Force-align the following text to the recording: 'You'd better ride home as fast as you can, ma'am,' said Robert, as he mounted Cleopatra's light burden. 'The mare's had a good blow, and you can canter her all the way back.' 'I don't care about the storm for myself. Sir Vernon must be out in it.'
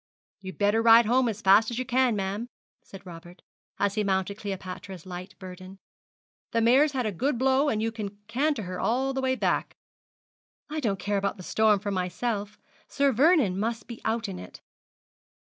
'You'd 0.39 0.57
better 0.57 0.81
ride 0.81 1.05
home 1.05 1.29
as 1.29 1.43
fast 1.43 1.69
as 1.69 1.77
you 1.77 1.85
can, 1.85 2.15
ma'am,' 2.15 2.47
said 2.81 3.05
Robert, 3.05 3.43
as 3.77 3.93
he 3.93 4.03
mounted 4.03 4.35
Cleopatra's 4.39 5.05
light 5.05 5.37
burden. 5.37 5.77
'The 6.53 6.61
mare's 6.61 6.93
had 6.93 7.05
a 7.05 7.11
good 7.11 7.37
blow, 7.37 7.69
and 7.69 7.83
you 7.83 7.91
can 7.91 8.17
canter 8.27 8.63
her 8.63 8.79
all 8.79 9.13
the 9.13 9.21
way 9.21 9.35
back.' 9.35 9.75
'I 10.71 10.79
don't 10.79 10.99
care 10.99 11.17
about 11.17 11.37
the 11.37 11.43
storm 11.43 11.79
for 11.79 11.91
myself. 11.91 12.57
Sir 12.87 13.11
Vernon 13.11 13.59
must 13.59 13.85
be 13.85 14.01
out 14.03 14.27
in 14.27 14.39
it.' 14.39 14.59